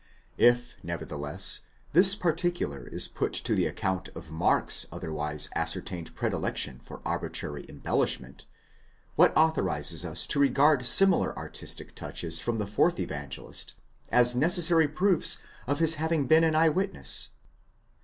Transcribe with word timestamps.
® 0.01 0.03
If, 0.35 0.77
nevertheless, 0.81 1.59
this 1.93 2.15
particular 2.15 2.87
is 2.87 3.07
put 3.07 3.33
to 3.33 3.53
the 3.53 3.67
account 3.67 4.09
of 4.15 4.31
Mark's 4.31 4.87
otherwise 4.91 5.47
ascertained 5.55 6.15
predilection 6.15 6.79
for 6.79 7.03
arbitrary 7.05 7.67
embellishment,® 7.69 8.45
what 9.15 9.31
authorizes 9.37 10.03
us 10.03 10.25
to 10.25 10.39
regard 10.39 10.87
similar 10.87 11.37
artistic 11.37 11.93
touches 11.93 12.39
from 12.39 12.57
the 12.57 12.65
fourth 12.65 12.99
Evangelist, 12.99 13.75
as 14.11 14.35
necessary 14.35 14.87
proofs 14.87 15.37
of 15.67 15.77
his 15.77 15.93
having 16.01 16.25
been 16.25 16.43
an 16.43 16.55
eye 16.55 16.69
witness? 16.69 17.29